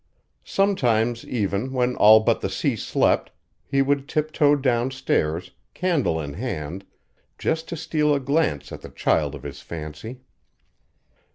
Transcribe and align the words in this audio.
Sometimes, 0.43 1.23
even, 1.25 1.73
when 1.73 1.95
all 1.95 2.21
but 2.21 2.41
the 2.41 2.49
sea 2.49 2.75
slept, 2.75 3.29
he 3.63 3.83
would 3.83 4.09
tiptoe 4.09 4.55
downstairs, 4.55 5.51
candle 5.75 6.19
in 6.19 6.33
hand, 6.33 6.85
just 7.37 7.67
to 7.67 7.77
steal 7.77 8.11
a 8.15 8.19
glance 8.19 8.71
at 8.71 8.81
the 8.81 8.89
child 8.89 9.35
of 9.35 9.43
his 9.43 9.61
fancy. 9.61 10.21